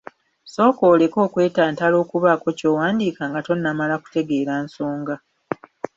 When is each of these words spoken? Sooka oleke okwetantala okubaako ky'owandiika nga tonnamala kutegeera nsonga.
Sooka 0.53 0.81
oleke 0.93 1.17
okwetantala 1.25 1.95
okubaako 2.03 2.47
ky'owandiika 2.57 3.23
nga 3.29 3.39
tonnamala 3.45 3.95
kutegeera 4.03 4.53
nsonga. 4.65 5.15